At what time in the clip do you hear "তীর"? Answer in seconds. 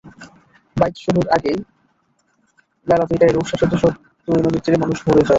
4.63-4.75